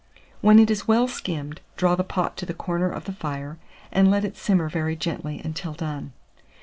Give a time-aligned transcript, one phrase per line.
[0.41, 3.59] When it is well skimmed, draw the pot to the corner of the fire,
[3.91, 6.11] and let it simmer very gently until done.